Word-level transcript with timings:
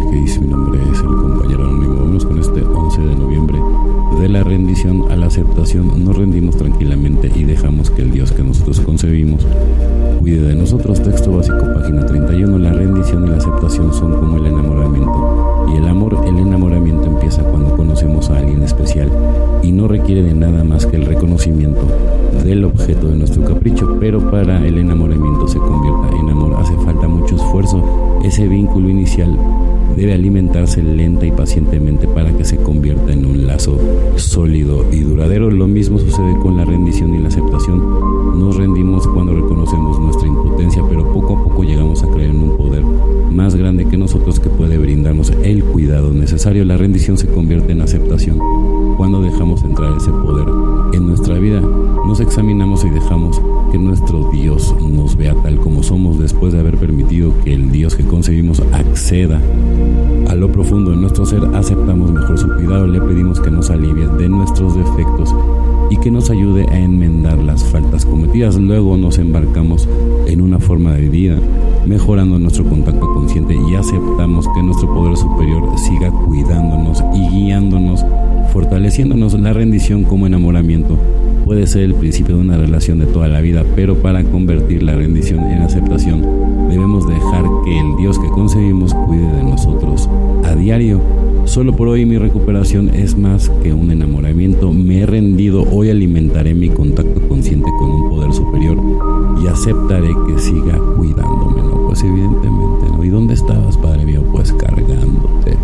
Case, 0.00 0.40
mi 0.40 0.46
nombre 0.46 0.80
es 0.90 0.98
el 1.00 1.06
compañero 1.06 1.64
anónimo. 1.64 1.96
Vamos 1.96 2.24
con 2.24 2.38
este 2.38 2.62
11 2.62 3.00
de 3.02 3.14
noviembre 3.16 3.58
de 4.20 4.28
la 4.28 4.42
rendición 4.42 5.10
a 5.10 5.16
la 5.16 5.26
aceptación. 5.26 6.04
Nos 6.04 6.16
rendimos 6.16 6.56
tranquilamente 6.56 7.30
y 7.34 7.44
dejamos 7.44 7.90
que 7.90 8.02
el 8.02 8.10
Dios 8.10 8.32
que 8.32 8.42
nosotros 8.42 8.80
concebimos 8.80 9.46
cuide 10.20 10.48
de 10.48 10.54
nosotros. 10.54 11.02
Texto 11.02 11.32
básico, 11.32 11.58
página 11.74 12.06
31. 12.06 12.58
La 12.58 12.72
rendición 12.72 13.26
y 13.26 13.30
la 13.30 13.36
aceptación 13.36 13.92
son 13.92 14.14
como 14.14 14.38
el 14.38 14.46
enamoramiento. 14.46 15.66
Y 15.72 15.76
el 15.76 15.86
amor, 15.86 16.18
el 16.26 16.38
enamoramiento 16.38 17.08
empieza 17.08 17.42
cuando 17.42 17.76
conocemos 17.76 18.30
a 18.30 18.38
alguien 18.38 18.62
especial 18.62 19.10
y 19.62 19.72
no 19.72 19.88
requiere 19.88 20.22
de 20.22 20.34
nada 20.34 20.64
más 20.64 20.86
que 20.86 20.96
el 20.96 21.06
reconocimiento 21.06 21.86
del 22.44 22.64
objeto 22.64 23.08
de 23.08 23.16
nuestro 23.16 23.44
capricho, 23.44 23.96
pero 24.00 24.30
para 24.30 24.66
el 24.66 24.78
enamoramiento 24.78 25.46
se 25.46 25.58
convierta 25.58 26.16
en 26.16 26.30
amor 26.30 26.54
hace 26.58 26.74
falta 26.78 27.08
mucho 27.08 27.36
esfuerzo. 27.36 28.20
Ese 28.24 28.46
vínculo 28.48 28.88
inicial 28.88 29.36
debe 29.96 30.12
alimentarse 30.14 30.82
lenta 30.82 31.26
y 31.26 31.32
pacientemente 31.32 32.08
para 32.08 32.36
que 32.36 32.44
se 32.44 32.56
convierta 32.56 33.12
en 33.12 33.26
un 33.26 33.46
lazo 33.46 33.78
sólido 34.16 34.86
y 34.92 35.00
duradero. 35.00 35.50
Lo 35.50 35.66
mismo 35.66 35.98
sucede 35.98 36.36
con 36.42 36.56
la 36.56 36.64
rendición 36.64 37.14
y 37.14 37.18
la 37.18 37.28
aceptación. 37.28 38.38
Nos 38.38 38.56
rendimos 38.56 39.06
cuando 39.08 39.34
reconocemos 39.34 39.98
nuestra 40.00 40.28
La 46.42 46.76
rendición 46.76 47.16
se 47.16 47.28
convierte 47.28 47.70
en 47.70 47.82
aceptación 47.82 48.36
cuando 48.96 49.22
dejamos 49.22 49.62
entrar 49.62 49.96
ese 49.96 50.10
poder 50.10 50.48
en 50.92 51.06
nuestra 51.06 51.38
vida. 51.38 51.60
Nos 51.60 52.18
examinamos 52.18 52.84
y 52.84 52.90
dejamos 52.90 53.40
que 53.70 53.78
nuestro 53.78 54.28
Dios 54.32 54.74
nos 54.80 55.16
vea 55.16 55.36
tal 55.40 55.58
como 55.58 55.84
somos 55.84 56.18
después 56.18 56.52
de 56.52 56.58
haber 56.58 56.78
permitido 56.78 57.32
que 57.44 57.54
el 57.54 57.70
Dios 57.70 57.94
que 57.94 58.02
concebimos 58.04 58.60
acceda 58.72 59.40
a 60.28 60.34
lo 60.34 60.50
profundo 60.50 60.90
de 60.90 60.96
nuestro 60.96 61.24
ser, 61.26 61.44
aceptamos 61.54 62.10
mejor 62.10 62.36
su 62.36 62.48
cuidado, 62.48 62.88
le 62.88 63.00
pedimos 63.00 63.38
que 63.38 63.52
nos 63.52 63.70
alivie 63.70 64.08
de 64.08 64.28
nuestros 64.28 64.74
defectos 64.74 65.32
y 65.92 65.98
que 65.98 66.10
nos 66.10 66.30
ayude 66.30 66.64
a 66.70 66.78
enmendar 66.78 67.36
las 67.36 67.62
faltas 67.64 68.06
cometidas. 68.06 68.56
Luego 68.56 68.96
nos 68.96 69.18
embarcamos 69.18 69.86
en 70.26 70.40
una 70.40 70.58
forma 70.58 70.94
de 70.94 71.10
vida, 71.10 71.38
mejorando 71.84 72.38
nuestro 72.38 72.64
contacto 72.64 73.12
consciente 73.12 73.54
y 73.54 73.74
aceptamos 73.74 74.48
que 74.54 74.62
nuestro 74.62 74.92
poder 74.94 75.18
superior 75.18 75.78
siga 75.78 76.10
cuidándonos 76.10 77.04
y 77.14 77.28
guiándonos, 77.28 78.06
fortaleciéndonos 78.54 79.38
la 79.38 79.52
rendición 79.52 80.04
como 80.04 80.26
enamoramiento. 80.26 80.96
Puede 81.44 81.66
ser 81.66 81.82
el 81.82 81.94
principio 81.94 82.36
de 82.36 82.40
una 82.40 82.56
relación 82.56 82.98
de 82.98 83.06
toda 83.06 83.28
la 83.28 83.42
vida, 83.42 83.62
pero 83.76 83.96
para 83.96 84.24
convertir 84.24 84.82
la 84.82 84.94
rendición 84.94 85.40
en 85.40 85.60
aceptación, 85.60 86.22
debemos 86.70 87.06
dejar 87.06 87.44
que 87.66 87.78
el 87.78 87.96
Dios 87.98 88.18
que 88.18 88.28
concebimos 88.28 88.94
cuide 88.94 89.30
de 89.30 89.42
nosotros 89.42 90.08
a 90.44 90.54
diario. 90.54 91.31
Solo 91.44 91.76
por 91.76 91.88
hoy 91.88 92.06
mi 92.06 92.16
recuperación 92.18 92.88
es 92.88 93.16
más 93.16 93.50
que 93.62 93.72
un 93.74 93.90
enamoramiento. 93.90 94.72
Me 94.72 95.00
he 95.00 95.06
rendido, 95.06 95.66
hoy 95.70 95.90
alimentaré 95.90 96.54
mi 96.54 96.70
contacto 96.70 97.20
consciente 97.28 97.68
con 97.78 97.90
un 97.90 98.10
poder 98.10 98.32
superior 98.32 98.78
y 99.42 99.46
aceptaré 99.48 100.08
que 100.26 100.38
siga 100.38 100.78
cuidándome, 100.96 101.62
¿no? 101.62 101.86
Pues 101.88 102.02
evidentemente, 102.04 102.86
¿no? 102.96 103.04
¿Y 103.04 103.08
dónde 103.08 103.34
estabas, 103.34 103.76
Padre 103.76 104.04
mío? 104.06 104.22
Pues 104.32 104.52
cargándote, 104.52 105.56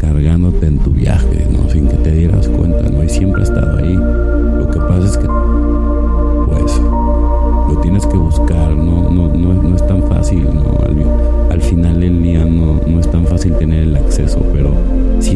cargándote 0.00 0.66
en 0.66 0.78
tu 0.78 0.90
viaje, 0.90 1.46
¿no? 1.52 1.70
Sin 1.70 1.86
que 1.86 1.96
te 1.96 2.12
dieras 2.12 2.48
cuenta, 2.48 2.88
¿no? 2.88 3.04
Y 3.04 3.08
siempre 3.08 3.42
he 3.42 3.44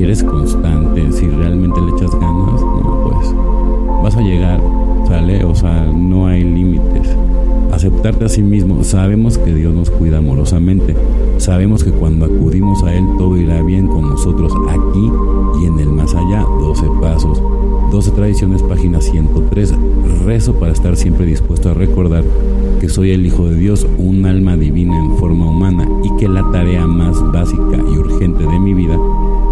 eres 0.05 0.23
constante, 0.23 1.13
si 1.13 1.27
realmente 1.27 1.81
le 1.81 1.93
echas 1.93 2.13
ganas, 2.13 2.61
no, 2.61 3.01
pues 3.05 3.35
vas 4.03 4.17
a 4.17 4.21
llegar, 4.21 4.61
¿sale? 5.09 5.45
O 5.45 5.55
sea, 5.55 5.87
no 5.87 6.27
hay 6.27 6.45
límites. 6.45 7.17
Aceptarte 7.73 8.27
a 8.27 8.29
sí 8.29 8.43
mismo, 8.43 8.85
sabemos 8.85 9.39
que 9.39 9.53
Dios 9.53 9.75
nos 9.75 9.91
cuida 9.91 10.19
amorosamente, 10.19 10.95
sabemos 11.39 11.83
que 11.83 11.91
cuando 11.91 12.27
acudimos 12.27 12.83
a 12.85 12.95
Él 12.95 13.05
todo 13.19 13.37
irá 13.37 13.63
bien 13.63 13.89
con 13.89 14.03
nosotros 14.03 14.53
aquí 14.69 15.11
y 15.61 15.67
en 15.67 15.79
el 15.79 15.89
más 15.89 16.15
allá, 16.15 16.45
12 16.61 16.87
pasos. 17.01 17.41
12 17.91 18.11
Tradiciones, 18.11 18.63
página 18.63 19.01
103. 19.01 19.75
Rezo 20.25 20.55
para 20.55 20.73
estar 20.73 20.97
siempre 20.97 21.27
dispuesto 21.27 21.71
a 21.71 21.75
recordar 21.75 22.25
que 22.81 22.89
soy 22.89 23.13
el 23.13 23.25
Hijo 23.25 23.47
de 23.47 23.57
Dios, 23.57 23.87
un 23.99 24.27
alma 24.27 24.57
divina 24.57 24.97
en 24.99 25.17
forma 25.17 25.49
humana 25.49 25.89
y 26.03 26.17
que 26.17 26.29
la 26.29 26.51
tarea 26.51 26.87
más 26.87 27.21
básica 27.33 27.77
y 27.77 27.97
urgente 27.97 28.45
de 28.45 28.59
mi 28.59 28.75
vida 28.75 28.99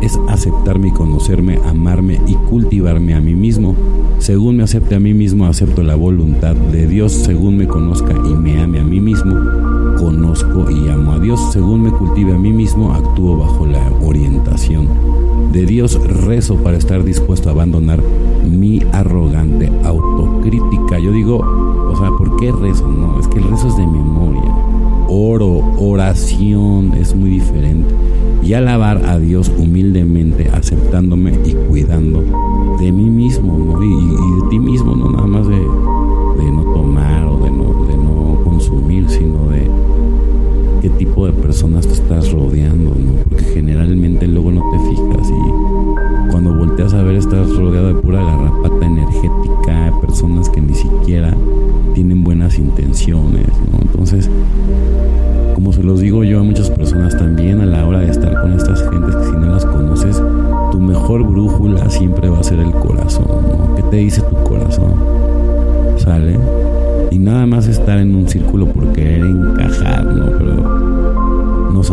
es 0.02 0.18
aceptarme 0.28 0.88
y 0.88 0.92
conocerme, 0.92 1.60
amarme 1.64 2.20
y 2.26 2.34
cultivarme 2.34 3.14
a 3.14 3.20
mí 3.20 3.34
mismo. 3.34 3.76
Según 4.18 4.56
me 4.56 4.64
acepte 4.64 4.96
a 4.96 5.00
mí 5.00 5.14
mismo, 5.14 5.46
acepto 5.46 5.82
la 5.82 5.94
voluntad 5.94 6.54
de 6.54 6.86
Dios. 6.86 7.12
Según 7.12 7.56
me 7.56 7.66
conozca 7.66 8.12
y 8.12 8.34
me 8.34 8.60
ame 8.60 8.80
a 8.80 8.84
mí 8.84 9.00
mismo, 9.00 9.34
conozco 10.12 10.70
y 10.70 10.88
amo 10.90 11.12
a 11.12 11.18
Dios. 11.18 11.40
Según 11.52 11.82
me 11.82 11.90
cultive 11.90 12.34
a 12.34 12.38
mí 12.38 12.52
mismo, 12.52 12.92
actúo 12.92 13.38
bajo 13.38 13.66
la 13.66 13.90
orientación 14.02 14.88
de 15.52 15.64
Dios. 15.64 15.98
Rezo 16.06 16.56
para 16.56 16.76
estar 16.76 17.02
dispuesto 17.02 17.48
a 17.48 17.52
abandonar 17.52 18.02
mi 18.44 18.82
arrogante 18.92 19.72
autocrítica. 19.84 20.98
Yo 20.98 21.12
digo, 21.12 21.38
o 21.38 21.96
sea, 21.96 22.10
¿por 22.10 22.36
qué 22.36 22.52
rezo? 22.52 22.86
No, 22.88 23.18
es 23.18 23.26
que 23.28 23.38
el 23.38 23.48
rezo 23.48 23.68
es 23.68 23.76
de 23.76 23.86
memoria. 23.86 24.54
Oro, 25.08 25.62
oración 25.78 26.92
es 26.94 27.14
muy 27.14 27.30
diferente. 27.30 27.94
Y 28.42 28.54
alabar 28.54 29.06
a 29.06 29.18
Dios 29.18 29.50
humildemente, 29.56 30.50
aceptándome 30.52 31.38
y 31.44 31.52
cuidando 31.52 32.22
de 32.78 32.92
mí 32.92 33.08
mismo, 33.08 33.56
¿no? 33.56 33.82
y, 33.82 33.86
y, 33.86 34.42
de 34.42 34.48
ti 34.50 34.58
estás 42.12 42.32
rodeando, 42.32 42.90
¿no? 42.90 43.22
Porque 43.28 43.44
generalmente 43.44 44.26
luego 44.26 44.52
no 44.52 44.62
te 44.70 44.78
fijas 44.80 45.30
y 45.30 46.30
cuando 46.30 46.54
volteas 46.54 46.92
a 46.92 47.02
ver 47.02 47.16
estás 47.16 47.56
rodeado 47.56 47.88
de 47.88 47.94
pura 47.94 48.22
garrapata 48.22 48.84
energética, 48.84 49.92
personas 50.00 50.50
que 50.50 50.60
ni 50.60 50.74
siquiera 50.74 51.34
tienen 51.94 52.22
buenas 52.22 52.58
intenciones, 52.58 53.46
¿no? 53.48 53.80
Entonces, 53.80 54.28
como 55.54 55.72
se 55.72 55.82
los 55.82 56.00
digo 56.00 56.22
yo 56.22 56.40
a 56.40 56.42
muchas 56.42 56.70
personas 56.70 57.16
también 57.16 57.60
a 57.62 57.66
la 57.66 57.86
hora 57.86 58.00
de 58.00 58.10
estar 58.10 58.42
con 58.42 58.52
estas 58.52 58.82
gentes 58.90 59.16
que 59.16 59.24
si 59.24 59.32
no 59.32 59.46
las 59.46 59.64
conoces, 59.64 60.22
tu 60.70 60.80
mejor 60.80 61.26
brújula 61.26 61.88
siempre 61.88 62.28
va 62.28 62.40
a 62.40 62.44
ser 62.44 62.58
el 62.58 62.72
corazón, 62.72 63.26
¿no? 63.26 63.74
¿Qué 63.74 63.82
te 63.84 63.96
dice 63.96 64.20
tu 64.20 64.36
corazón? 64.44 64.92
¿Sale? 65.96 66.38
Y 67.10 67.18
nada 67.18 67.46
más 67.46 67.68
estar 67.68 67.98
en 67.98 68.14
un 68.14 68.28
círculo 68.28 68.66
por 68.66 68.92
querer 68.92 69.24
encajar, 69.24 70.11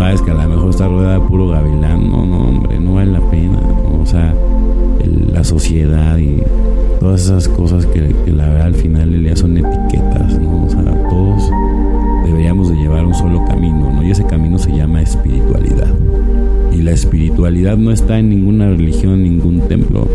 sabes 0.10 0.24
que 0.24 0.32
a 0.32 0.44
lo 0.44 0.50
mejor 0.50 0.72
está 0.72 0.88
rodeada 0.88 1.20
de 1.20 1.28
puro 1.28 1.50
gavilán, 1.50 2.10
no, 2.10 2.26
no, 2.26 2.48
hombre, 2.48 2.80
no 2.80 2.96
vale 2.96 3.12
la 3.12 3.22
pena. 3.30 3.60
O 4.02 4.06
sea, 4.08 4.34
el, 5.04 5.32
la 5.32 5.44
sociedad 5.44 6.18
y 6.18 6.42
todas 7.00 7.26
esas 7.26 7.48
cosas 7.48 7.86
que, 7.86 8.16
que 8.26 8.32
la 8.32 8.48
verdad 8.48 8.68
al 8.68 8.74
final 8.74 9.22
día 9.22 9.36
son 9.36 9.58
etiquetas, 9.58 10.40
¿no? 10.40 10.66
O 10.66 10.70
sea, 10.70 10.84
todos 11.10 11.52
deberíamos 12.26 12.70
de 12.70 12.78
llevar 12.78 13.06
un 13.06 13.14
solo 13.14 13.46
camino, 13.46 13.92
¿no? 13.92 14.02
Y 14.02 14.10
ese 14.10 14.26
camino 14.26 14.58
se 14.58 14.72
llama 14.72 15.04
espiritualidad. 15.04 15.94
Y 16.72 16.82
la 16.82 16.92
espiritualidad 16.92 17.78
no 17.78 17.92
está 17.92 18.18
en 18.18 18.30
ninguna 18.30 18.68
religión, 18.68 19.14
en 19.14 19.24
ningún 19.24 19.60
templo. 19.68 20.08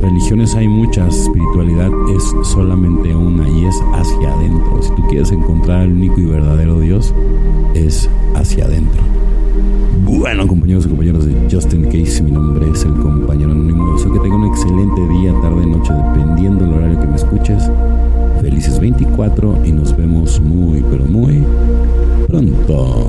Religiones 0.00 0.54
hay 0.54 0.68
muchas, 0.68 1.16
espiritualidad 1.16 1.90
es 2.14 2.22
solamente 2.46 3.12
una 3.16 3.48
es 3.66 3.82
hacia 3.92 4.32
adentro. 4.32 4.82
Si 4.82 4.90
tú 4.90 5.02
quieres 5.08 5.32
encontrar 5.32 5.82
el 5.82 5.92
único 5.92 6.20
y 6.20 6.26
verdadero 6.26 6.80
Dios, 6.80 7.14
es 7.74 8.08
hacia 8.34 8.66
adentro. 8.66 9.02
Bueno, 10.04 10.46
compañeros 10.46 10.86
y 10.86 10.88
compañeros 10.88 11.26
de 11.26 11.34
Justin 11.50 11.84
Case, 11.84 12.22
mi 12.22 12.30
nombre 12.30 12.70
es 12.70 12.84
el 12.84 12.92
compañero 12.94 13.52
anónimo. 13.52 13.94
Deseo 13.94 14.12
que 14.12 14.18
tenga 14.20 14.36
un 14.36 14.46
excelente 14.46 15.08
día, 15.08 15.32
tarde, 15.40 15.66
noche, 15.66 15.92
dependiendo 15.92 16.64
del 16.64 16.74
horario 16.74 17.00
que 17.00 17.06
me 17.06 17.16
escuches. 17.16 17.70
Felices 18.40 18.80
24 18.80 19.58
y 19.64 19.72
nos 19.72 19.96
vemos 19.96 20.40
muy, 20.40 20.82
pero 20.90 21.04
muy 21.04 21.44
pronto. 22.26 23.08